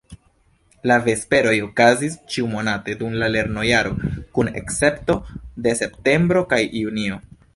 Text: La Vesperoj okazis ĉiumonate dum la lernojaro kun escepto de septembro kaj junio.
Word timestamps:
La 0.91 0.95
Vesperoj 1.07 1.51
okazis 1.65 2.15
ĉiumonate 2.35 2.95
dum 3.03 3.19
la 3.23 3.29
lernojaro 3.35 3.93
kun 4.39 4.51
escepto 4.63 5.19
de 5.67 5.77
septembro 5.83 6.45
kaj 6.55 6.63
junio. 6.85 7.21